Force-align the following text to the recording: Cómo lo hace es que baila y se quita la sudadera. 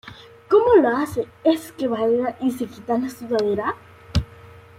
Cómo 0.49 0.77
lo 0.77 0.97
hace 0.97 1.27
es 1.43 1.73
que 1.73 1.87
baila 1.87 2.35
y 2.41 2.49
se 2.49 2.65
quita 2.65 2.97
la 2.97 3.07
sudadera. 3.11 3.75